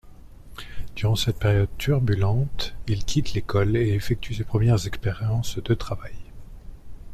Durant 0.95 1.15
cette 1.15 1.37
période 1.37 1.69
turbulente, 1.77 2.73
il 2.87 3.05
quitte 3.05 3.33
l’école 3.33 3.77
et 3.77 3.89
effectue 3.93 4.33
ses 4.33 4.43
premières 4.43 4.87
expériences 4.87 5.59
de 5.59 5.75
travail. 5.75 6.15